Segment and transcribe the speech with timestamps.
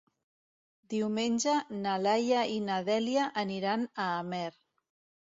[0.93, 1.53] Diumenge
[1.83, 4.49] na Laia i na Dèlia aniran a Amer.